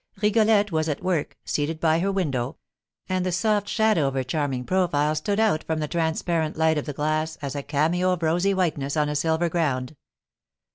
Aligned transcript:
Rigolette 0.19 0.71
was 0.71 0.89
at 0.89 1.03
work, 1.03 1.37
seated 1.45 1.79
by 1.79 1.99
her 1.99 2.11
window; 2.11 2.57
and 3.07 3.23
the 3.23 3.31
soft 3.31 3.69
shadow 3.69 4.07
of 4.07 4.15
her 4.15 4.23
charming 4.23 4.63
profile 4.65 5.13
stood 5.13 5.39
out 5.39 5.63
from 5.63 5.77
the 5.79 5.87
transparent 5.87 6.57
light 6.57 6.79
of 6.79 6.85
the 6.87 6.93
glass 6.93 7.35
as 7.43 7.53
a 7.55 7.61
cameo 7.61 8.13
of 8.13 8.23
rosy 8.23 8.55
whiteness 8.55 8.97
on 8.97 9.09
a 9.09 9.15
silver 9.15 9.47
ground. 9.47 9.95